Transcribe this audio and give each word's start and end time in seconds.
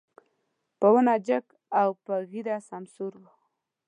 په 0.79 0.87
ونه 0.93 1.15
جګ 1.27 1.45
او 1.79 1.89
په 2.05 2.13
ږيره 2.31 2.55
سمسور 2.69 3.13
و. 3.21 3.23